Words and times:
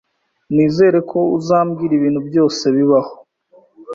Nizere 0.53 0.99
ko 1.09 1.19
uzambwira 1.37 1.93
ibintu 1.95 2.21
byose 2.27 2.63
bibaho 2.75 3.13